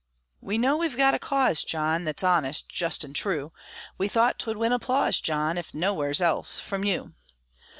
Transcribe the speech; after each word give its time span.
We 0.41 0.57
know 0.57 0.77
we've 0.77 0.97
got 0.97 1.13
a 1.13 1.19
cause, 1.19 1.63
John, 1.63 2.05
Thet's 2.05 2.23
honest, 2.23 2.67
just, 2.67 3.03
an' 3.05 3.13
true; 3.13 3.53
We 3.99 4.07
thought 4.07 4.39
'twould 4.39 4.57
win 4.57 4.71
applause, 4.71 5.19
John, 5.21 5.59
If 5.59 5.75
nowheres 5.75 6.19
else, 6.21 6.57
from 6.57 6.83
you. 6.83 7.13